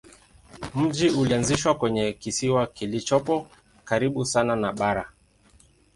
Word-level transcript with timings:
Mji 0.75 1.09
ulianzishwa 1.09 1.75
kwenye 1.75 2.13
kisiwa 2.13 2.67
kilichopo 2.67 3.47
karibu 3.85 4.25
sana 4.25 4.55
na 4.55 4.73
bara. 4.73 5.11